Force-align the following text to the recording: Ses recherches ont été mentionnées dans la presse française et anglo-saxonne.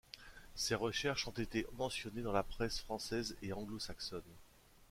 Ses 0.55 0.73
recherches 0.73 1.27
ont 1.27 1.33
été 1.37 1.67
mentionnées 1.73 2.23
dans 2.23 2.31
la 2.31 2.41
presse 2.41 2.79
française 2.79 3.37
et 3.43 3.53
anglo-saxonne. 3.53 4.23